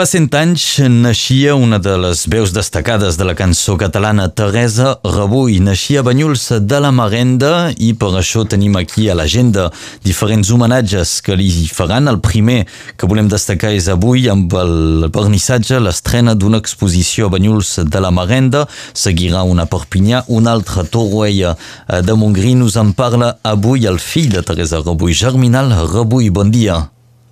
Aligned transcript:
Fa 0.00 0.06
cent 0.08 0.30
anys 0.32 0.62
naixia 0.88 1.52
una 1.60 1.76
de 1.76 1.92
les 2.00 2.22
veus 2.32 2.54
destacades 2.56 3.18
de 3.20 3.24
la 3.28 3.34
cançó 3.36 3.74
catalana, 3.76 4.30
Teresa 4.32 4.94
Rebull. 5.04 5.58
Naixia 5.60 6.00
a 6.00 6.04
Banyuls 6.06 6.46
de 6.64 6.78
la 6.80 6.88
Marenda 6.88 7.50
i 7.76 7.90
per 7.92 8.08
això 8.16 8.46
tenim 8.48 8.78
aquí 8.80 9.10
a 9.10 9.16
l'agenda 9.18 9.66
diferents 10.00 10.48
homenatges 10.48 11.18
que 11.20 11.36
li 11.36 11.50
faran. 11.68 12.08
El 12.08 12.16
primer 12.24 12.62
que 12.96 13.08
volem 13.10 13.28
destacar 13.28 13.74
és 13.76 13.90
avui 13.92 14.24
amb 14.32 14.56
el 14.62 15.10
vernissatge, 15.12 15.82
l'estrena 15.84 16.32
d'una 16.32 16.62
exposició 16.64 17.28
a 17.28 17.34
Banyuls 17.34 17.74
de 17.84 18.00
la 18.00 18.08
Marenda. 18.08 18.62
Seguirà 18.94 19.42
una 19.44 19.66
a 19.68 19.70
Perpinyà, 19.74 20.22
una 20.28 20.54
altra 20.56 20.80
a 20.80 20.88
Torroella 20.88 21.52
de 21.90 22.16
Montgrí. 22.16 22.54
Nos 22.56 22.80
en 22.80 22.94
parla 22.96 23.34
avui 23.42 23.84
el 23.84 24.00
fill 24.00 24.32
de 24.32 24.40
Teresa 24.48 24.80
Rebull, 24.80 25.12
Germinal 25.12 25.76
Rebull. 25.92 26.30
Bon 26.32 26.48
dia. 26.48 26.86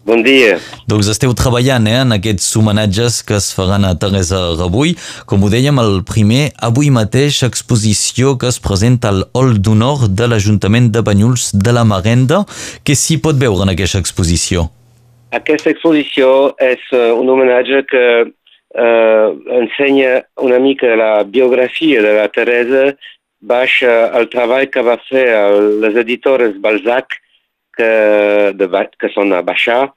Bon 0.08 0.22
dia. 0.24 0.54
Doncs 0.88 1.10
esteu 1.12 1.34
treballant 1.36 1.84
eh, 1.84 1.98
en 2.00 2.14
aquests 2.16 2.46
homenatges 2.56 3.18
que 3.28 3.34
es 3.36 3.50
faran 3.52 3.84
a 3.84 3.90
Teresa 4.00 4.38
Rebull. 4.54 4.94
Com 5.28 5.42
ho 5.44 5.50
dèiem, 5.52 5.76
el 5.82 5.98
primer, 6.08 6.46
avui 6.64 6.88
mateix, 6.88 7.42
exposició 7.44 8.32
que 8.40 8.48
es 8.48 8.56
presenta 8.64 9.10
al 9.12 9.26
Hall 9.36 9.58
d'Honor 9.60 10.06
de 10.08 10.30
l'Ajuntament 10.30 10.88
de 10.94 11.02
Banyuls 11.04 11.50
de 11.52 11.76
la 11.76 11.84
Marenda. 11.84 12.40
Què 12.88 12.96
s'hi 12.96 13.18
pot 13.20 13.36
veure 13.36 13.66
en 13.66 13.74
aquesta 13.74 14.00
exposició? 14.00 14.70
Aquesta 15.36 15.74
exposició 15.74 16.32
és 16.56 16.88
uh, 16.96 17.12
un 17.12 17.28
homenatge 17.28 17.84
que 17.92 18.04
uh, 18.24 19.28
ensenya 19.60 20.22
una 20.40 20.56
mica 20.56 20.96
la 20.96 21.12
biografia 21.28 22.00
de 22.00 22.16
la 22.16 22.30
Teresa 22.32 22.94
baix 23.44 23.82
el 23.84 24.32
treball 24.32 24.70
que 24.72 24.80
va 24.82 24.96
fer 25.04 25.28
les 25.84 26.00
editores 26.00 26.56
Balzac 26.64 27.20
que, 27.78 27.92
de, 28.58 28.68
que 28.98 29.10
són 29.14 29.36
a 29.36 29.44
Baixar, 29.46 29.92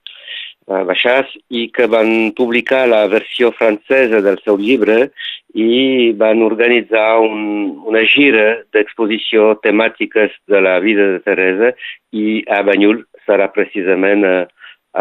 baixats 0.68 1.34
i 1.50 1.68
que 1.74 1.88
van 1.90 2.32
publicar 2.38 2.88
la 2.88 3.08
versió 3.08 3.52
francesa 3.52 4.22
del 4.22 4.38
seu 4.46 4.58
llibre 4.58 5.12
i 5.54 6.14
van 6.16 6.42
organitzar 6.44 7.20
un, 7.20 7.82
una 7.88 8.04
gira 8.08 8.62
d'exposició 8.74 9.56
temàtiques 9.64 10.32
de 10.48 10.62
la 10.62 10.80
vida 10.80 11.08
de 11.14 11.20
Teresa 11.26 11.74
i 12.12 12.44
a 12.48 12.62
Banyul 12.64 13.04
serà 13.26 13.50
precisament 13.52 14.24
eh, 14.24 14.46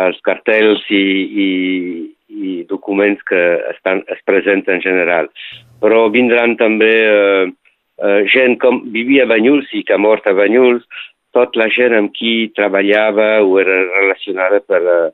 els 0.01 0.19
cartells 0.27 0.83
i, 0.91 1.05
i, 1.45 1.51
i 2.29 2.57
documents 2.71 3.23
que 3.27 3.41
estan, 3.71 4.03
es 4.09 4.21
presenten 4.25 4.79
en 4.79 4.83
general. 4.83 5.31
Però 5.81 6.09
vindran 6.11 6.57
també 6.59 6.93
eh, 7.07 7.47
eh, 8.03 8.21
gent 8.27 8.59
com 8.63 8.83
vivia 8.95 9.27
a 9.27 9.31
Banyuls 9.31 9.71
i 9.73 9.85
que 9.87 9.95
ha 9.95 10.03
mort 10.03 10.27
a 10.27 10.35
Banyuls, 10.35 10.87
tot 11.35 11.55
la 11.55 11.69
gent 11.71 11.95
amb 11.95 12.11
qui 12.15 12.51
treballava 12.57 13.39
o 13.47 13.59
era 13.63 13.77
relacionada 13.87 14.59
per, 14.67 14.81
uh, 14.83 15.11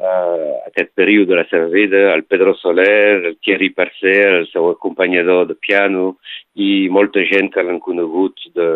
uh, 0.00 0.58
aquest 0.68 0.92
període 0.98 1.32
de 1.32 1.40
la 1.40 1.46
seva 1.50 1.68
vida, 1.72 2.14
el 2.14 2.24
Pedro 2.24 2.54
Soler, 2.58 3.24
el 3.32 3.38
Thierry 3.42 3.70
Parcer, 3.70 4.42
el 4.42 4.48
seu 4.52 4.70
acompanyador 4.70 5.46
de 5.48 5.58
piano 5.58 6.16
i 6.54 6.88
molta 6.90 7.24
gent 7.28 7.52
que 7.54 7.64
l'han 7.64 7.82
conegut 7.82 8.48
de, 8.54 8.70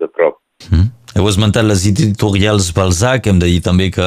de 0.00 0.10
prop. 0.10 0.40
Mm. 0.70 0.90
Heu 1.14 1.28
esmentat 1.30 1.62
les 1.62 1.84
editorials 1.86 2.72
Balzac, 2.74 3.28
hem 3.30 3.38
de 3.38 3.46
dir 3.46 3.60
també 3.62 3.86
que 3.94 4.06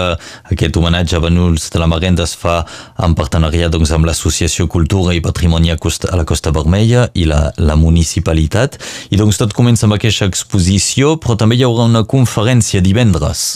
aquest 0.51 0.75
homenatge 0.75 1.15
a 1.15 1.21
Benuls 1.23 1.69
de 1.71 1.79
la 1.79 1.87
Marenda 1.87 2.25
es 2.27 2.33
fa 2.35 2.57
en 2.99 3.15
partenariat 3.15 3.71
doncs, 3.71 3.93
amb 3.95 4.09
l'Associació 4.09 4.67
Cultura 4.67 5.15
i 5.15 5.23
Patrimoni 5.23 5.71
a, 5.71 5.77
Costa, 5.79 6.11
a 6.11 6.19
la 6.19 6.25
Costa 6.27 6.51
Vermella 6.51 7.05
i 7.15 7.23
la, 7.29 7.53
la 7.63 7.77
municipalitat. 7.79 8.75
I 9.07 9.21
doncs 9.21 9.39
tot 9.39 9.55
comença 9.55 9.87
amb 9.87 9.95
aquesta 9.95 10.27
exposició, 10.27 11.15
però 11.15 11.39
també 11.39 11.55
hi 11.55 11.63
haurà 11.63 11.87
una 11.87 12.03
conferència 12.03 12.83
divendres. 12.83 13.47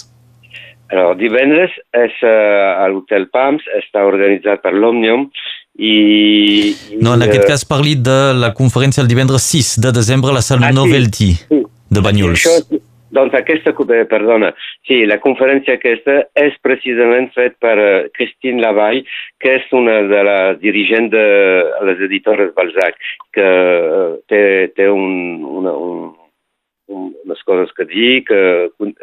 Alors, 0.92 1.16
divendres 1.16 1.72
és 1.96 2.20
uh, 2.28 2.84
a 2.84 2.88
l'Hotel 2.92 3.30
Pams, 3.32 3.64
està 3.80 4.04
organitzat 4.08 4.64
per 4.64 4.74
l'Òmnium 4.76 5.30
i... 5.80 6.76
No, 7.00 7.16
en 7.16 7.24
aquest 7.26 7.48
cas 7.48 7.64
parli 7.68 7.96
de 7.96 8.20
la 8.36 8.52
conferència 8.58 9.04
el 9.04 9.10
divendres 9.12 9.48
6 9.48 9.78
de 9.86 9.96
desembre 9.96 10.34
a 10.34 10.40
la 10.42 10.46
sala 10.46 10.68
ah, 10.68 10.76
Novelty 10.76 11.32
sí. 11.40 11.62
de 11.64 12.04
Banyuls. 12.04 12.44
Això, 12.44 12.82
doncs 13.16 13.36
aquesta, 13.36 13.74
perdona, 14.10 14.52
sí, 14.88 15.02
la 15.08 15.20
conferència 15.24 15.76
aquesta 15.76 16.22
és 16.40 16.56
precisament 16.64 17.28
fet 17.36 17.58
per 17.64 17.76
Christine 18.16 18.64
Lavall, 18.64 19.02
que 19.40 19.58
és 19.60 19.68
una 19.76 20.02
de 20.08 20.24
les 20.28 20.62
dirigents 20.64 21.12
de 21.12 21.26
les 21.88 22.04
editores 22.08 22.54
Balzac, 22.56 23.00
que 23.36 23.50
té, 24.32 24.44
té 24.76 24.88
un, 24.92 25.44
una, 25.60 25.76
un, 25.76 26.12
les 27.30 27.44
coses 27.48 27.72
que 27.78 27.86
dir, 27.90 28.24
que 28.28 28.40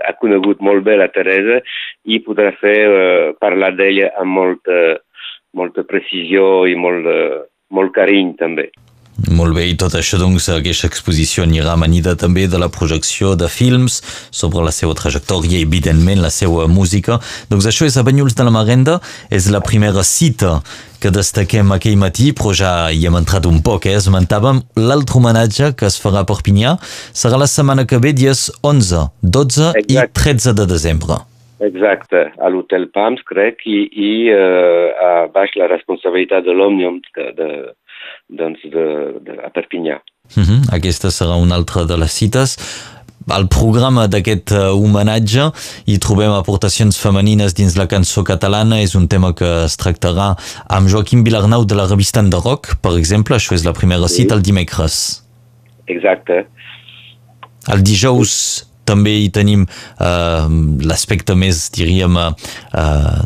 ha 0.07 0.15
conegut 0.21 0.61
molt 0.65 0.85
bé 0.87 0.97
la 0.99 1.11
Teresa 1.15 1.61
i 2.05 2.21
podrà 2.25 2.53
fer 2.61 2.79
eh, 2.87 3.33
parlar 3.41 3.73
d'ella 3.79 4.13
amb 4.21 4.37
molta, 4.41 4.79
molta 5.59 5.85
precisió 5.89 6.67
i 6.69 6.77
molt, 6.79 7.09
eh, 7.09 7.43
molt 7.75 7.95
carinyo 7.97 8.39
també. 8.41 8.71
Molt 9.27 9.57
bé, 9.57 9.65
i 9.67 9.75
tot 9.75 9.97
això, 9.99 10.15
doncs, 10.21 10.45
aquesta 10.55 10.87
exposició 10.87 11.43
anirà 11.43 11.73
amanida 11.73 12.13
també 12.15 12.45
de 12.47 12.59
la 12.63 12.69
projecció 12.71 13.33
de 13.35 13.49
films 13.51 13.97
sobre 14.31 14.63
la 14.63 14.71
seva 14.71 14.95
trajectòria 14.95 15.59
i, 15.59 15.65
evidentment, 15.67 16.23
la 16.23 16.31
seva 16.31 16.69
música. 16.71 17.17
Doncs 17.51 17.67
això 17.67 17.89
és 17.89 17.97
a 17.99 18.05
Banyuls 18.07 18.37
de 18.39 18.47
la 18.47 18.53
Marenda, 18.55 19.01
és 19.35 19.49
la 19.51 19.59
primera 19.59 20.05
cita 20.07 20.61
que 21.03 21.11
destaquem 21.11 21.75
aquell 21.75 21.99
matí, 21.99 22.31
però 22.31 22.53
ja 22.55 22.71
hi 22.95 23.09
hem 23.11 23.19
entrat 23.19 23.49
un 23.51 23.59
poc, 23.67 23.89
eh? 23.91 23.97
esmentàvem 23.99 24.63
l'altre 24.79 25.19
homenatge 25.19 25.73
que 25.79 25.91
es 25.91 25.99
farà 25.99 26.23
a 26.23 26.29
Perpinyà, 26.29 26.77
serà 27.11 27.43
la 27.43 27.51
setmana 27.51 27.89
que 27.91 27.99
ve, 27.99 28.15
dies 28.15 28.53
11, 28.63 29.03
12 29.23 29.73
Exacte. 29.83 29.99
i 29.99 30.23
13 30.23 30.55
de 30.63 30.69
desembre. 30.71 31.19
Exacte, 31.59 32.29
a 32.39 32.49
l'Hotel 32.55 32.87
Pams, 32.95 33.25
crec, 33.27 33.67
i, 33.67 33.83
i 33.91 34.11
eh, 34.31 34.95
a 34.95 35.27
baix 35.35 35.59
la 35.59 35.67
responsabilitat 35.67 36.47
de 36.47 36.55
l'Òmnium 36.55 37.01
de, 37.03 37.31
de 37.35 37.49
doncs, 38.29 38.63
de, 38.65 38.85
de, 39.25 39.39
a 39.45 39.51
Perpinyà. 39.51 39.99
Uh 40.37 40.41
mhm, 40.41 40.45
-huh. 40.45 40.75
Aquesta 40.75 41.09
serà 41.09 41.37
una 41.41 41.55
altra 41.55 41.85
de 41.85 41.97
les 41.97 42.13
cites. 42.13 42.57
Al 43.29 43.47
programa 43.49 44.07
d'aquest 44.07 44.51
uh, 44.51 44.73
homenatge 44.73 45.51
hi 45.85 45.99
trobem 45.99 46.33
aportacions 46.33 46.97
femenines 46.97 47.53
dins 47.55 47.77
la 47.77 47.87
cançó 47.87 48.23
catalana. 48.25 48.81
És 48.81 48.95
un 48.95 49.07
tema 49.07 49.35
que 49.35 49.65
es 49.65 49.77
tractarà 49.77 50.37
amb 50.69 50.89
Joaquim 50.89 51.25
Vilarnau 51.25 51.65
de 51.65 51.75
la 51.75 51.87
revista 51.87 52.23
de 52.23 52.37
Rock, 52.37 52.77
per 52.81 52.97
exemple. 52.97 53.37
Això 53.37 53.55
és 53.55 53.65
la 53.65 53.73
primera 53.73 54.09
cita 54.09 54.35
el 54.35 54.43
dimecres. 54.43 55.23
Exacte. 55.87 56.47
El 57.69 57.83
dijous 57.83 58.65
també 58.89 59.13
hi 59.21 59.29
tenim 59.35 59.67
uh, 59.67 60.49
l'aspecte 60.89 61.37
més, 61.37 61.67
diríem, 61.75 62.17
uh, 62.17 62.31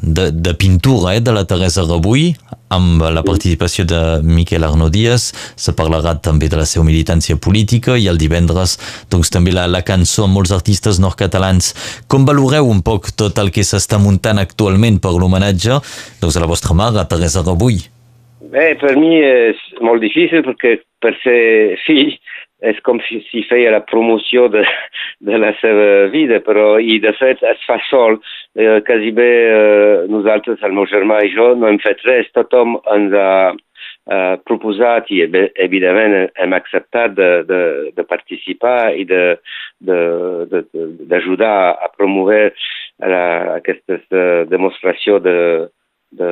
de, 0.02 0.30
de 0.32 0.54
pintura 0.58 1.14
eh, 1.16 1.22
de 1.22 1.34
la 1.34 1.44
Teresa 1.46 1.86
Rebull, 1.86 2.32
amb 2.72 3.02
la 3.14 3.22
participació 3.26 3.84
de 3.88 4.00
Miquel 4.24 4.64
Arno 4.64 4.88
Díaz, 4.92 5.30
se 5.56 5.74
parlarà 5.76 6.14
també 6.24 6.48
de 6.48 6.58
la 6.60 6.66
seva 6.68 6.86
militància 6.88 7.36
política 7.36 7.98
i 8.00 8.08
el 8.10 8.20
divendres 8.20 8.78
doncs, 9.12 9.30
també 9.32 9.54
la, 9.54 9.68
la 9.68 9.84
cançó 9.86 10.26
amb 10.26 10.38
molts 10.38 10.54
artistes 10.56 11.00
nord-catalans. 11.02 11.72
Com 12.08 12.26
valoreu 12.28 12.68
un 12.70 12.82
poc 12.84 13.12
tot 13.18 13.38
el 13.42 13.52
que 13.54 13.66
s'està 13.66 14.00
muntant 14.02 14.40
actualment 14.40 15.00
per 15.02 15.14
l'homenatge 15.16 15.80
doncs, 16.22 16.36
a 16.36 16.42
la 16.42 16.50
vostra 16.50 16.76
mare, 16.78 17.00
a 17.00 17.08
Teresa 17.08 17.44
Rebull? 17.44 17.82
Bé, 18.52 18.72
per 18.80 18.96
mi 19.00 19.16
és 19.22 19.60
molt 19.80 20.02
difícil 20.02 20.42
perquè 20.44 20.76
per 21.02 21.14
ser 21.22 21.78
fill 21.86 22.12
és 22.62 22.78
com 22.86 23.00
si, 23.08 23.20
si 23.30 23.42
feia 23.48 23.72
la 23.74 23.82
promoció 23.86 24.48
de, 24.52 24.62
de 25.28 25.38
la 25.40 25.52
seva 25.60 26.06
vida, 26.12 26.38
però 26.46 26.78
i 26.78 26.98
de 27.02 27.12
fet 27.18 27.42
es 27.46 27.60
fa 27.66 27.78
sol. 27.88 28.20
Eh, 28.54 28.80
quasi 28.86 29.10
bé 29.16 29.32
eh, 29.48 30.06
nosaltres, 30.12 30.62
el 30.62 30.72
meu 30.76 30.86
germà 30.90 31.22
i 31.26 31.32
jo, 31.34 31.52
no 31.58 31.68
hem 31.68 31.80
fet 31.82 32.00
res. 32.06 32.30
Tothom 32.36 32.78
ens 32.94 33.12
ha 33.18 33.32
eh, 33.52 34.36
proposat 34.46 35.10
i 35.14 35.22
evidentment 35.26 36.30
hem 36.34 36.52
acceptat 36.56 37.10
de, 37.18 37.30
de, 37.48 37.60
de 37.96 38.04
participar 38.06 38.92
i 38.98 39.04
d'ajudar 41.10 41.56
a 41.74 41.88
promoure 41.96 42.52
la, 43.02 43.24
aquesta 43.56 43.94
uh, 43.98 44.44
demostració 44.46 45.18
de, 45.22 45.66
de, 46.14 46.30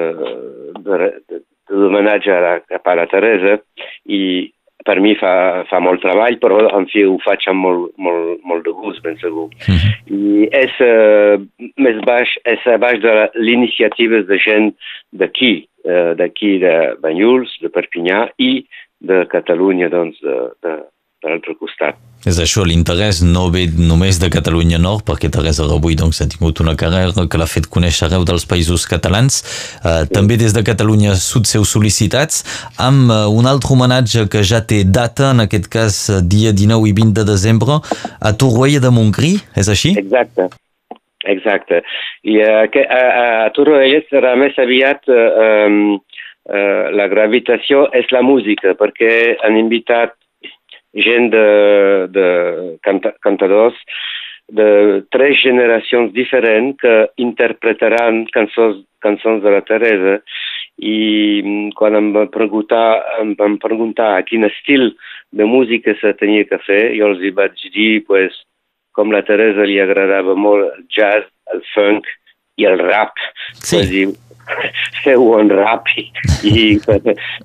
de, 0.85 0.97
de, 1.27 1.37
d'homenatge 1.71 2.31
a 2.35 2.41
la, 2.45 2.55
a 2.79 2.95
la 2.99 3.07
Teresa 3.11 3.59
i 4.07 4.53
per 4.85 5.01
mi 5.01 5.15
fa, 5.19 5.65
fa 5.71 5.81
molt 5.83 6.03
treball, 6.05 6.39
però 6.41 6.61
en 6.77 6.87
fi 6.91 7.05
ho 7.05 7.17
faig 7.25 7.47
amb 7.51 7.65
molt, 7.65 7.91
molt, 8.01 8.41
molt 8.49 8.65
de 8.67 8.75
gust, 8.77 9.03
ben 9.05 9.19
segur. 9.21 9.49
Mm 9.69 9.77
-hmm. 9.77 9.93
I 10.17 10.49
és 10.65 10.73
uh, 10.81 11.37
més 11.77 11.99
baix, 12.07 12.29
és 12.45 12.67
a 12.67 12.79
baix 12.79 13.01
de 13.01 13.31
l'iniciativa 13.35 14.23
de 14.23 14.39
gent 14.39 14.75
d'aquí, 15.13 15.69
uh, 15.85 16.13
d'aquí 16.17 16.59
de 16.59 16.95
Banyuls, 17.01 17.59
de 17.61 17.69
Perpinyà 17.69 18.29
i 18.39 18.65
de 19.01 19.27
Catalunya, 19.27 19.89
doncs, 19.89 20.21
de, 20.21 20.37
de, 20.63 20.73
de 21.23 21.29
l'altre 21.29 21.55
costat. 21.61 21.99
És 22.29 22.37
això, 22.37 22.67
l'interès 22.69 23.23
no 23.25 23.47
ve 23.53 23.63
només 23.73 24.19
de 24.21 24.29
Catalunya 24.33 24.77
Nord, 24.81 25.07
perquè 25.09 25.31
Teresa 25.33 25.65
Rebull 25.65 25.97
doncs, 25.97 26.21
ha 26.21 26.29
tingut 26.29 26.61
una 26.61 26.75
carrera 26.77 27.25
que 27.25 27.41
l'ha 27.41 27.49
fet 27.49 27.69
conèixer 27.73 28.07
arreu 28.07 28.27
dels 28.29 28.45
països 28.49 28.85
catalans. 28.89 29.41
Eh, 29.81 30.05
sí. 30.05 30.13
També 30.13 30.37
des 30.41 30.53
de 30.57 30.65
Catalunya 30.67 31.17
Sud 31.17 31.49
seu 31.49 31.65
sol·licitats, 31.65 32.45
amb 32.77 33.09
eh, 33.09 33.23
un 33.41 33.49
altre 33.49 33.73
homenatge 33.73 34.27
que 34.33 34.45
ja 34.45 34.61
té 34.61 34.83
data, 34.85 35.33
en 35.33 35.47
aquest 35.47 35.71
cas 35.73 36.01
eh, 36.13 36.21
dia 36.21 36.53
19 36.53 36.93
i 36.93 36.97
20 37.01 37.17
de 37.23 37.27
desembre, 37.33 37.81
a 38.21 38.35
Torroella 38.37 38.85
de 38.85 38.93
Montgrí, 38.93 39.39
és 39.57 39.73
així? 39.73 39.97
Exacte. 39.97 40.51
Exacte. 41.29 41.83
I 42.25 42.39
uh, 42.41 42.63
que, 42.73 42.81
uh, 42.81 43.47
a 43.47 43.51
Torroella 43.57 44.01
serà 44.09 44.33
més 44.41 44.57
aviat 44.61 45.05
uh, 45.13 45.67
um, 45.69 45.99
uh, 46.49 46.87
la 46.97 47.09
gravitació 47.13 47.87
és 47.97 48.09
la 48.13 48.23
música, 48.25 48.73
perquè 48.79 49.37
han 49.45 49.59
invitat 49.61 50.17
gent 50.95 51.31
de, 51.33 51.47
de 52.11 52.27
canta, 52.83 53.15
cantadors 53.23 53.77
de 54.51 55.05
tres 55.15 55.39
generacions 55.39 56.13
diferents 56.13 56.77
que 56.81 56.95
interpretaran 57.23 58.25
cançons, 58.35 58.83
cançons 58.99 59.43
de 59.45 59.53
la 59.55 59.63
Teresa 59.63 60.19
i 60.81 61.43
mm, 61.45 61.73
quan 61.79 61.95
em 61.95 62.11
van 62.17 62.31
preguntar, 62.35 63.01
em 63.23 63.35
van 63.39 63.59
preguntar 63.63 64.17
a 64.17 64.25
quin 64.27 64.49
estil 64.49 64.95
de 65.31 65.47
música 65.47 65.95
se 66.01 66.13
tenia 66.19 66.49
que 66.49 66.59
fer, 66.67 66.97
jo 66.99 67.13
els 67.13 67.23
hi 67.23 67.31
vaig 67.37 67.63
dir, 67.75 68.03
pues, 68.09 68.35
com 68.97 69.13
la 69.15 69.23
Teresa 69.23 69.69
li 69.69 69.79
agradava 69.79 70.35
molt 70.35 70.67
el 70.73 70.89
jazz, 70.91 71.29
el 71.55 71.63
funk 71.75 72.09
i 72.59 72.67
el 72.67 72.81
rap. 72.83 73.15
Sí. 73.55 73.79
Pues, 73.79 74.19
feu 75.05 75.27
un 75.37 75.51
rap 75.53 75.89
i, 75.97 76.07
i 76.51 76.65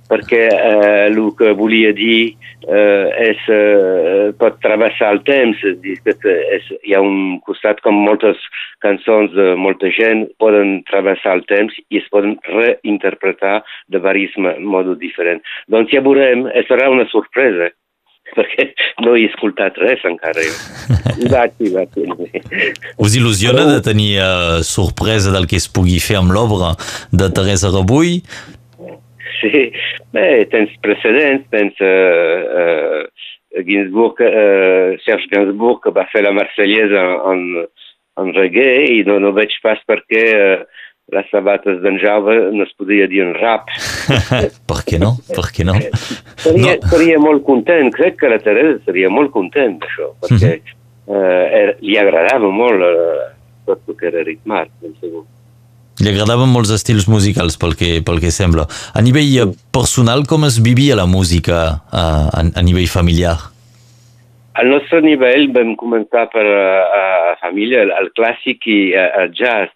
perquè 0.10 0.44
eh, 0.50 1.06
el 1.07 1.19
que 1.38 1.54
volia 1.57 1.94
dir 1.96 2.36
eh, 2.68 3.30
és, 3.30 3.46
eh, 3.52 4.34
pot 4.40 4.60
travessar 4.63 5.13
el 5.16 5.22
temps, 5.28 5.62
és, 5.66 6.69
hi 6.84 6.96
ha 6.96 7.04
un 7.04 7.40
costat 7.46 7.81
com 7.86 7.98
moltes 8.07 8.42
cançons 8.84 9.34
de 9.36 9.54
molta 9.60 9.92
gent 9.94 10.25
poden 10.42 10.80
travessar 10.90 11.38
el 11.40 11.46
temps 11.52 11.75
i 11.90 12.02
es 12.02 12.10
poden 12.13 12.38
reinterpretar 12.50 13.62
de 13.88 14.00
diversos 14.00 14.60
modos 14.60 15.00
diferents. 15.00 15.44
Doncs 15.72 15.94
ja 15.94 16.04
veurem, 16.06 16.48
serà 16.68 16.90
una 16.92 17.08
sorpresa 17.12 17.72
perquè 18.36 18.69
no 19.06 19.16
he 19.16 19.25
escoltat 19.30 19.77
res 19.81 20.04
encara. 20.07 20.44
Vaig, 21.31 21.54
vaig. 21.72 21.94
Us 23.00 23.16
il·lusiona 23.16 23.63
de 23.69 23.77
tenir 23.86 24.18
uh, 24.19 24.60
sorpresa 24.68 25.31
del 25.31 25.48
que 25.48 25.60
es 25.62 25.69
pugui 25.72 26.01
fer 26.04 26.18
amb 26.19 26.33
l'obra 26.36 26.74
de 27.16 27.30
Teresa 27.31 27.72
Rebull? 27.72 28.19
Sí, 29.39 29.62
bé, 30.16 30.27
tens 30.51 30.74
precedents, 30.83 31.45
tens 31.54 31.80
uh, 31.83 32.60
uh, 32.60 33.63
Ginsburg, 33.63 34.19
uh, 34.19 34.95
Serge 35.06 35.31
Gainsbourg 35.31 35.81
que 35.86 35.94
va 35.95 36.07
fer 36.12 36.25
la 36.25 36.33
Marsellesa 36.36 37.06
en, 37.31 37.45
en 38.19 38.33
reggae 38.36 38.89
i 38.98 39.04
no, 39.07 39.22
no 39.24 39.36
veig 39.36 39.56
pas 39.63 39.80
per 39.88 40.01
què 40.10 40.25
uh, 40.36 40.83
les 41.13 41.27
sabates 41.30 41.81
d'en 41.83 42.00
Jaume 42.01 42.36
no 42.56 42.66
es 42.66 42.74
podria 42.80 43.07
dir 43.07 43.22
en 43.25 43.36
rap. 43.38 43.69
per 44.69 44.81
què 44.88 45.00
no? 45.01 45.16
Per 45.30 45.45
què 45.54 45.68
no? 45.68 45.77
Seria, 46.45 46.75
no. 46.77 46.89
seria 46.92 47.19
molt 47.21 47.45
content, 47.45 47.92
crec 47.94 48.19
que 48.21 48.30
la 48.30 48.42
Teresa 48.44 48.77
seria 48.86 49.09
molt 49.09 49.33
content 49.33 49.80
d'això, 49.81 50.12
perquè 50.21 50.51
uh 50.56 50.59
-huh. 50.59 51.15
eh, 51.18 51.77
li 51.81 51.97
agradava 51.97 52.51
molt 52.51 52.81
eh, 52.86 53.31
tot 53.65 53.81
el 53.89 53.97
que 53.97 54.07
era 54.12 54.24
ritmat, 54.24 54.69
ben 54.81 54.94
segur. 55.01 55.25
Li 56.03 56.12
agradaven 56.12 56.51
molts 56.51 56.74
estils 56.75 57.07
musicals, 57.07 57.56
pel 57.57 57.75
que, 57.80 58.01
pel 58.03 58.19
que 58.19 58.31
sembla. 58.31 58.68
A 58.94 59.01
nivell 59.01 59.53
personal, 59.71 60.25
com 60.27 60.44
es 60.44 60.59
vivia 60.59 60.95
la 61.00 61.06
música 61.07 61.57
a, 61.89 62.03
a, 62.36 62.42
a 62.44 62.62
nivell 62.62 62.89
familiar? 62.91 63.38
Al 64.59 64.69
nostre 64.71 65.01
nivell 65.03 65.50
vam 65.56 65.74
començar 65.80 66.27
per 66.31 66.44
a, 66.44 66.68
a 67.00 67.36
família, 67.39 67.81
el, 67.83 67.94
el 67.95 68.12
clàssic 68.15 68.68
i 68.68 68.80
el 68.95 69.31
jazz. 69.36 69.71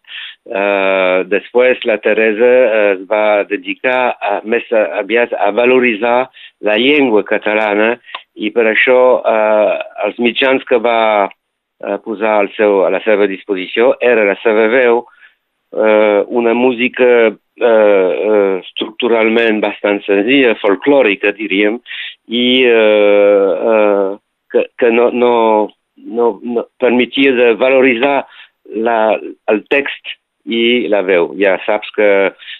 Uh, 0.48 1.28
després 1.30 1.78
la 1.86 2.00
Teresa 2.02 2.48
es 2.94 3.02
va 3.10 3.44
dedicar 3.46 4.16
a, 4.18 4.40
més 4.48 4.66
aviat 4.74 5.36
a 5.38 5.52
valoritzar 5.54 6.30
la 6.66 6.78
llengua 6.80 7.22
catalana 7.28 7.92
i 8.34 8.50
per 8.56 8.66
això 8.72 9.20
uh, 9.20 9.76
els 10.08 10.18
mitjans 10.18 10.64
que 10.66 10.80
va 10.82 11.28
uh, 11.28 11.98
posar 12.02 12.40
al 12.40 12.50
seu, 12.56 12.80
a 12.88 12.90
la 12.90 13.04
seva 13.06 13.28
disposició 13.30 13.92
era 14.02 14.26
la 14.26 14.40
seva 14.42 14.66
veu, 14.74 15.04
uh, 15.76 16.26
una 16.42 16.56
música 16.58 17.30
uh, 17.30 18.60
estructuralment 18.64 19.60
bastant 19.62 20.02
senzilla, 20.08 20.56
folclòrica, 20.64 21.36
diríem, 21.38 21.78
i 22.26 22.46
uh, 22.72 23.52
uh, 23.74 24.10
que, 24.50 24.66
que 24.80 24.90
no, 24.96 25.12
no, 25.12 25.34
no, 26.00 26.32
no 26.42 26.66
permetia 26.82 27.36
de 27.38 27.52
valoritzar 27.60 28.24
la, 28.88 29.20
el 29.52 29.62
text 29.70 30.16
i 30.50 30.88
la 30.92 31.04
veu. 31.06 31.34
Ja 31.40 31.58
saps 31.66 31.92
que, 31.96 32.10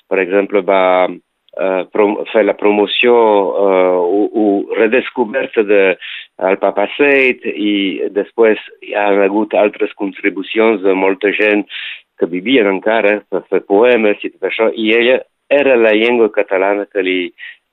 per 0.10 0.22
exemple, 0.22 0.62
va 0.66 1.10
prom 1.92 2.14
fer 2.32 2.46
la 2.46 2.56
promoció 2.56 3.14
uh, 3.14 4.00
o, 4.00 4.20
o 4.32 4.76
redescoberta 4.78 5.64
de 5.68 5.82
el 6.48 6.58
Papa 6.62 6.86
Seit 6.96 7.44
i 7.50 8.10
després 8.16 8.62
hi 8.86 8.94
ha 8.96 9.10
hagut 9.26 9.54
altres 9.58 9.92
contribucions 10.00 10.80
de 10.86 10.94
molta 10.96 11.34
gent 11.36 11.66
que 12.20 12.30
vivien 12.32 12.70
encara 12.70 13.20
per 13.32 13.44
fer 13.50 13.64
poemes 13.68 14.24
i 14.24 14.32
tot 14.32 14.48
això, 14.48 14.70
i 14.72 14.92
ella 14.96 15.20
era 15.50 15.76
la 15.76 15.96
llengua 15.98 16.30
catalana 16.32 16.86
que 16.86 17.04
li 17.04 17.20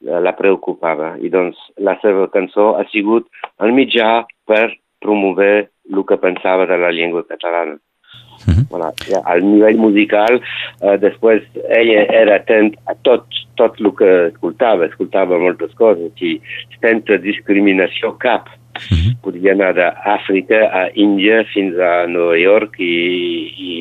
la 0.01 0.33
preocupava. 0.37 1.17
I 1.21 1.31
doncs 1.33 1.59
la 1.79 1.97
seva 2.03 2.29
cançó 2.33 2.75
ha 2.77 2.85
sigut 2.93 3.29
el 3.65 3.73
mitjà 3.77 4.27
per 4.49 4.77
promover 5.03 5.69
el 5.93 6.05
que 6.07 6.19
pensava 6.21 6.67
de 6.67 6.79
la 6.81 6.93
llengua 6.93 7.25
catalana. 7.27 7.79
Uh 8.47 8.55
-huh. 8.55 8.67
voilà. 8.71 8.93
Al 9.25 9.43
nivell 9.43 9.77
musical, 9.77 10.41
eh, 10.81 10.97
després 10.99 11.43
ella 11.69 12.07
era 12.23 12.37
atent 12.37 12.77
a 12.87 12.95
tot, 13.03 13.25
tot 13.55 13.81
el 13.81 13.91
que 13.99 14.27
escoltava, 14.27 14.87
escoltava 14.87 15.39
moltes 15.39 15.75
coses 15.75 16.13
i 16.21 16.41
sense 16.81 17.19
discriminació 17.19 18.17
cap. 18.19 18.49
Uh 18.77 18.97
-huh. 18.97 19.13
Podia 19.23 19.53
anar 19.53 19.73
d'Àfrica 19.75 20.61
a 20.81 20.91
Índia 20.95 21.45
fins 21.45 21.79
a 21.79 22.07
Nova 22.07 22.37
York 22.37 22.79
i, 22.79 22.97
i, 23.69 23.73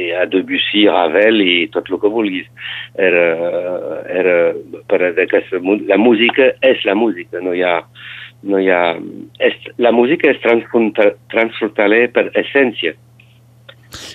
i 0.00 0.12
a 0.12 0.24
Debussy, 0.26 0.88
Ravel 0.88 1.40
i 1.40 1.68
tot 1.68 1.90
el 1.90 2.00
que 2.00 2.08
vulguis. 2.08 2.46
Era, 2.94 3.26
era 4.08 4.54
per 4.88 5.02
aquesta, 5.02 5.60
la 5.86 5.96
música 5.96 6.52
és 6.62 6.84
la 6.84 6.94
música, 6.94 7.40
no 7.40 7.52
hi 7.52 7.62
ha, 7.62 7.82
no 8.42 8.58
hi 8.58 8.70
ha, 8.70 8.96
és, 9.38 9.54
la 9.76 9.92
música 9.92 10.30
és 10.30 10.40
transfrontaler 11.28 12.08
per 12.12 12.30
essència. 12.34 12.94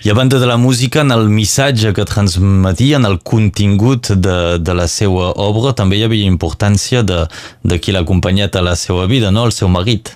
I 0.04 0.10
a 0.10 0.14
banda 0.14 0.38
de 0.38 0.46
la 0.46 0.56
música, 0.56 1.00
en 1.00 1.10
el 1.10 1.28
missatge 1.28 1.92
que 1.94 2.04
transmetia, 2.04 2.98
en 2.98 3.06
el 3.08 3.18
contingut 3.22 4.12
de, 4.12 4.58
de 4.60 4.74
la 4.74 4.86
seva 4.86 5.32
obra, 5.40 5.74
també 5.74 5.98
hi 5.98 6.04
havia 6.06 6.30
importància 6.30 7.02
de, 7.02 7.24
de 7.64 7.78
qui 7.80 7.94
l'ha 7.94 8.04
acompanyat 8.06 8.56
a 8.56 8.62
la 8.62 8.76
seva 8.78 9.08
vida, 9.10 9.32
no? 9.34 9.46
el 9.48 9.54
seu 9.56 9.70
marit. 9.72 10.14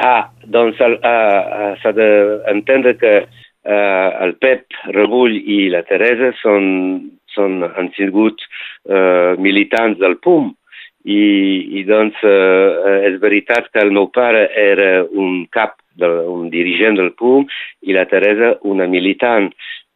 Ah, 0.00 0.30
doncs 0.46 0.80
uh, 0.80 1.74
s'ha 1.82 1.92
d'entendre 1.94 2.96
que 2.98 3.14
uh, 3.24 4.08
el 4.24 4.34
Pep 4.40 4.78
Rebull 4.96 5.36
i 5.36 5.68
la 5.74 5.84
Teresa 5.86 6.32
són, 6.40 6.64
són, 7.34 7.62
han 7.66 7.92
sigut 7.98 8.40
uh, 8.88 9.34
militants 9.38 10.00
del 10.00 10.16
PUM 10.24 10.54
i, 11.04 11.24
i 11.78 11.84
doncs 11.84 12.16
uh, 12.24 13.04
és 13.04 13.18
veritat 13.20 13.68
que 13.72 13.82
el 13.84 13.92
meu 13.92 14.08
pare 14.12 14.48
era 14.56 15.04
un 15.04 15.44
cap 15.52 15.76
de, 16.00 16.08
un 16.08 16.48
dirigent 16.50 16.96
del 16.98 17.12
PUM 17.18 17.46
i 17.84 17.96
la 17.96 18.06
Teresa 18.10 18.54
una 18.64 18.88
militant. 18.90 19.50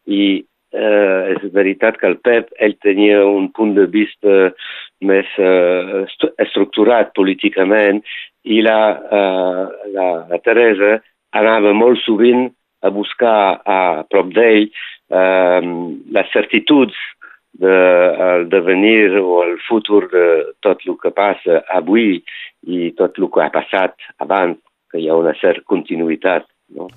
I 0.09 0.45
eh, 0.73 1.35
és 1.35 1.53
veritat 1.53 1.99
que 2.01 2.09
el 2.09 2.19
Pep 2.25 2.53
ell 2.61 2.77
tenia 2.85 3.25
un 3.27 3.51
punt 3.57 3.75
de 3.77 3.87
vista 3.91 4.51
més 5.01 5.29
eh, 5.39 6.05
estructurat 6.45 7.13
políticament 7.17 8.03
i 8.45 8.61
la, 8.65 8.81
eh, 9.19 9.65
la, 9.95 10.09
la 10.31 10.41
Teresa 10.45 10.99
anava 11.37 11.75
molt 11.77 12.01
sovint 12.05 12.49
a 12.83 12.93
buscar 12.95 13.61
a 13.65 13.81
prop 14.11 14.33
d'ell 14.35 14.69
eh, 14.69 15.61
les 16.17 16.35
certituds 16.35 16.97
de, 17.53 18.45
devenir 18.51 19.17
o 19.21 19.43
el 19.45 19.57
futur 19.69 20.09
de 20.13 20.27
tot 20.65 20.85
el 20.87 20.99
que 21.03 21.13
passa 21.15 21.63
avui 21.75 22.23
i 22.67 22.93
tot 22.99 23.19
el 23.19 23.31
que 23.33 23.45
ha 23.45 23.51
passat 23.55 23.97
abans 24.19 24.61
que 24.91 25.01
hi 25.03 25.09
ha 25.09 25.19
una 25.19 25.35
certa 25.41 25.67
continuïtat. 25.69 26.47
No? 26.77 26.89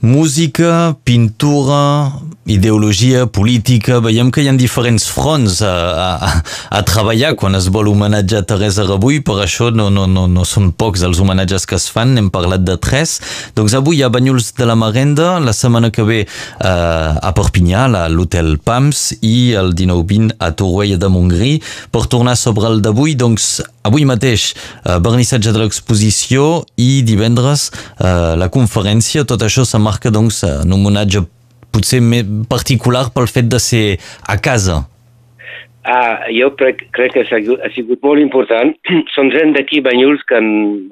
Música, 0.00 0.94
pintura, 1.04 2.12
ideologia 2.44 3.26
política, 3.26 3.96
veiem 4.04 4.28
que 4.30 4.42
hi 4.44 4.50
ha 4.50 4.52
diferents 4.54 5.06
fronts 5.08 5.62
a, 5.64 5.72
a, 5.72 6.28
a 6.68 6.82
treballar 6.86 7.32
quan 7.40 7.56
es 7.56 7.70
vol 7.72 7.88
homenatjar 7.90 8.44
Teresa 8.46 8.84
Rebull, 8.84 9.22
per 9.26 9.38
això 9.42 9.70
no, 9.74 9.88
no, 9.90 10.04
no, 10.06 10.26
no 10.28 10.44
són 10.44 10.68
pocs 10.76 11.02
els 11.06 11.20
homenatges 11.24 11.64
que 11.66 11.78
es 11.80 11.88
fan, 11.90 12.12
n'hem 12.14 12.28
parlat 12.30 12.62
de 12.66 12.76
tres. 12.76 13.16
Doncs 13.56 13.74
avui 13.80 14.04
a 14.04 14.10
Banyuls 14.12 14.52
de 14.60 14.68
la 14.68 14.76
Marenda, 14.76 15.38
la 15.40 15.56
setmana 15.56 15.90
que 15.90 16.04
ve 16.04 16.20
eh, 16.22 16.68
a 16.68 17.32
Perpinyà, 17.34 17.86
a 18.04 18.06
l'Hotel 18.12 18.58
Pams, 18.60 19.08
i 19.24 19.56
el 19.56 19.72
19-20 19.74 20.36
a 20.36 20.52
Torroella 20.52 21.00
de 21.00 21.10
Montgrí. 21.10 21.54
Per 21.90 22.04
tornar 22.12 22.36
sobre 22.36 22.68
el 22.68 22.84
d'avui, 22.84 23.16
doncs 23.16 23.56
avui 23.86 24.06
mateix 24.08 24.50
eh, 24.52 24.98
vernissatge 25.04 25.54
de 25.54 25.62
l'exposició 25.62 26.64
i 26.80 27.02
divendres 27.06 27.70
eh, 27.70 28.34
la 28.40 28.50
conferència, 28.52 29.24
tot 29.24 29.46
això 29.46 29.64
s'ha 29.64 29.82
marca 29.82 30.12
doncs 30.12 30.42
en 30.46 30.74
un 30.74 30.80
homenatge 30.80 31.24
potser 31.76 32.02
més 32.02 32.26
particular 32.50 33.08
pel 33.14 33.28
fet 33.30 33.48
de 33.52 33.60
ser 33.62 33.86
a 34.26 34.38
casa. 34.40 34.84
Ah, 35.86 36.26
jo 36.34 36.50
crec, 36.58 36.80
crec 36.96 37.12
que 37.14 37.22
ha 37.22 37.70
sigut 37.70 38.02
molt 38.02 38.18
important. 38.18 38.72
Són 39.14 39.30
gent 39.30 39.54
d'aquí, 39.54 39.78
Banyuls, 39.86 40.24
que 40.26 40.38
han, 40.40 40.48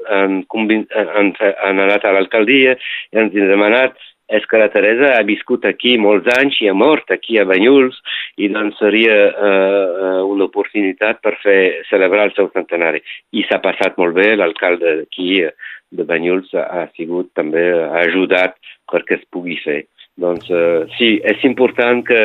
han, 0.06 0.42
han, 0.46 1.32
han 1.40 1.82
anat 1.88 2.06
a 2.06 2.12
l'alcaldia 2.14 2.76
i 2.76 3.22
ens 3.24 3.34
han 3.34 3.50
demanat 3.50 3.98
és 4.28 4.44
que 4.48 4.58
la 4.58 4.70
Teresa 4.72 5.14
ha 5.18 5.24
viscut 5.26 5.66
aquí 5.68 5.96
molts 6.00 6.28
anys 6.38 6.60
i 6.62 6.68
ha 6.70 6.74
mort 6.74 7.10
aquí 7.12 7.36
a 7.38 7.44
Banyuls 7.48 7.98
i 8.40 8.48
doncs 8.52 8.78
seria 8.80 9.16
uh, 9.30 10.22
una 10.24 10.48
oportunitat 10.48 11.20
per 11.24 11.36
fer 11.42 11.84
celebrar 11.90 12.30
el 12.30 12.34
seu 12.36 12.48
centenari. 12.54 13.02
I 13.36 13.44
s'ha 13.48 13.60
passat 13.64 13.98
molt 14.00 14.16
bé, 14.16 14.32
l'alcalde 14.36 14.96
d'aquí 15.02 15.44
de 15.94 16.06
Banyuls 16.08 16.54
ha 16.56 16.86
sigut 16.96 17.30
també, 17.36 17.66
ha 17.84 18.04
ajudat 18.06 18.56
perquè 18.90 19.20
es 19.20 19.28
pugui 19.30 19.58
fer. 19.62 19.84
Doncs 20.20 20.50
uh, 20.54 20.84
sí, 20.94 21.16
és 21.26 21.42
important 21.48 22.04
que 22.06 22.20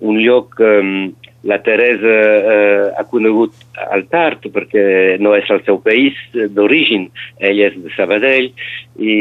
un 0.00 0.20
lloc 0.22 0.60
um, 0.62 1.10
la 1.42 1.58
Teresa 1.58 2.06
eh, 2.06 2.92
ha 2.94 3.02
conegut 3.10 3.56
al 3.90 4.04
tard 4.10 4.46
perquè 4.54 5.18
no 5.18 5.34
és 5.34 5.48
el 5.50 5.62
seu 5.66 5.80
país 5.82 6.14
d'origen, 6.32 7.08
ell 7.42 7.62
és 7.66 7.74
de 7.82 7.90
Sabadell 7.96 8.46
i, 8.46 9.16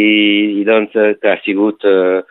i 0.62 0.66
doncs 0.68 0.94
que 0.94 1.32
ha 1.32 1.40
sigut 1.42 1.82
eh, 1.82 2.22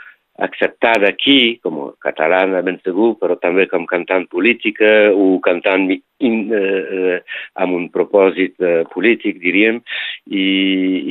acceptada 0.41 1.09
aquí 1.09 1.59
com 1.63 1.91
catalana 2.03 2.63
ben 2.67 2.81
segur, 2.85 3.15
però 3.21 3.37
també 3.41 3.69
com 3.71 3.87
cantant 3.89 4.27
política 4.31 5.11
o 5.15 5.39
cantant 5.45 5.89
in, 6.21 6.53
eh, 6.53 7.17
eh, 7.17 7.23
amb 7.55 7.75
un 7.75 7.89
propòsit 7.93 8.61
eh, 8.61 8.83
polític, 8.93 9.41
diríem, 9.41 9.81
i, 10.29 10.45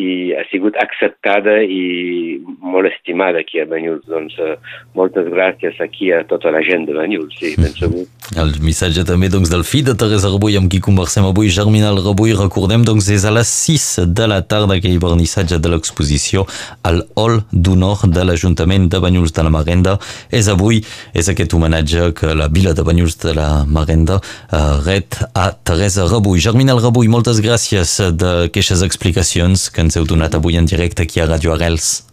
i 0.05 0.09
ha 0.37 0.45
sigut 0.51 0.77
acceptada 0.79 1.59
i 1.65 2.37
molt 2.61 2.91
estimada 2.91 3.41
aquí 3.41 3.59
a 3.59 3.65
Banyuls. 3.69 4.05
Doncs 4.09 4.37
eh, 4.39 4.55
moltes 4.97 5.27
gràcies 5.33 5.79
aquí 5.83 6.11
a 6.13 6.21
tota 6.29 6.53
la 6.53 6.61
gent 6.65 6.85
de 6.89 6.97
Banyuls, 6.97 7.33
sí, 7.41 7.55
ben 7.57 7.73
segur. 7.81 8.05
El 8.37 8.53
missatge 8.61 9.03
també 9.07 9.31
doncs, 9.33 9.49
del 9.49 9.65
fill 9.65 9.87
de 9.87 9.97
Teresa 9.97 10.29
Rebull 10.29 10.59
amb 10.61 10.69
qui 10.71 10.81
conversem 10.85 11.25
avui, 11.25 11.49
Germinal 11.53 11.97
Rebull, 12.03 12.35
recordem 12.37 12.85
doncs 12.85 13.09
és 13.13 13.25
a 13.25 13.33
les 13.33 13.49
6 13.49 14.13
de 14.13 14.29
la 14.29 14.43
tarda 14.45 14.77
aquell 14.77 15.01
vernissatge 15.01 15.57
de 15.57 15.73
l'exposició 15.73 16.45
al 16.85 17.01
Hall 17.17 17.41
d'Honor 17.51 18.05
de 18.13 18.27
l'Ajuntament 18.29 18.85
de 18.93 19.01
Banyuls 19.01 19.18
de 19.27 19.43
la 19.43 19.51
Marenda. 19.53 19.97
És 20.31 20.47
avui, 20.51 20.81
és 21.13 21.29
aquest 21.29 21.53
homenatge 21.53 22.11
que 22.17 22.33
la 22.33 22.47
vila 22.47 22.73
de 22.73 22.85
Banyuls 22.87 23.19
de 23.21 23.35
la 23.37 23.49
Marenda 23.67 24.19
eh, 24.19 24.59
ret 24.87 25.19
a 25.33 25.51
Teresa 25.53 26.07
Rebull. 26.09 26.41
Germinal 26.41 26.81
Rebull, 26.83 27.11
moltes 27.11 27.43
gràcies 27.45 27.99
d'aquestes 28.19 28.83
explicacions 28.85 29.69
que 29.69 29.85
ens 29.85 29.99
heu 29.99 30.07
donat 30.09 30.35
avui 30.35 30.57
en 30.59 30.69
directe 30.69 31.05
aquí 31.05 31.21
a 31.21 31.29
Ràdio 31.29 31.55
Arrels. 31.55 32.09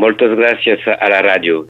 Moltes 0.00 0.32
gràcies 0.38 0.86
a 0.88 1.08
la 1.12 1.20
ràdio. 1.24 1.60